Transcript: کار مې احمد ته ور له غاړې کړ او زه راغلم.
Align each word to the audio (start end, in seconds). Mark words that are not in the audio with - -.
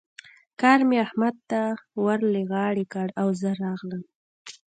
کار 0.61 0.79
مې 0.87 0.97
احمد 1.05 1.35
ته 1.49 1.61
ور 2.03 2.19
له 2.33 2.41
غاړې 2.51 2.85
کړ 2.93 3.07
او 3.21 3.27
زه 3.41 3.49
راغلم. 3.63 4.03